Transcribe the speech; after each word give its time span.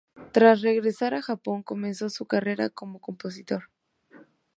Tras 0.31 0.61
regresar 0.63 1.13
a 1.13 1.21
Japón, 1.21 1.61
comenzó 1.61 2.09
su 2.09 2.25
carrera 2.25 2.71
como 2.71 2.97
compositor. 2.99 3.69